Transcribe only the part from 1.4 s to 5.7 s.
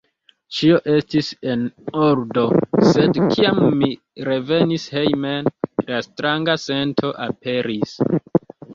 en ordo, sed kiam mi revenis hejmen,